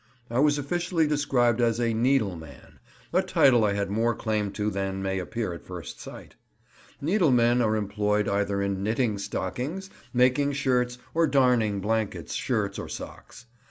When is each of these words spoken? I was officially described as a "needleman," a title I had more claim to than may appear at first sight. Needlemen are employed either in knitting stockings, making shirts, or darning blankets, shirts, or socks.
I 0.31 0.39
was 0.39 0.57
officially 0.57 1.05
described 1.05 1.61
as 1.61 1.79
a 1.79 1.93
"needleman," 1.93 2.79
a 3.13 3.21
title 3.21 3.63
I 3.63 3.73
had 3.73 3.91
more 3.91 4.15
claim 4.15 4.51
to 4.53 4.71
than 4.71 5.03
may 5.03 5.19
appear 5.19 5.53
at 5.53 5.63
first 5.63 5.99
sight. 5.99 6.33
Needlemen 6.99 7.61
are 7.61 7.75
employed 7.75 8.27
either 8.27 8.63
in 8.63 8.81
knitting 8.81 9.19
stockings, 9.19 9.91
making 10.11 10.53
shirts, 10.53 10.97
or 11.13 11.27
darning 11.27 11.81
blankets, 11.81 12.33
shirts, 12.33 12.79
or 12.79 12.89
socks. 12.89 13.45